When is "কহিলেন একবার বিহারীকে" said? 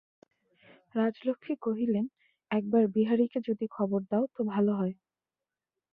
1.61-3.39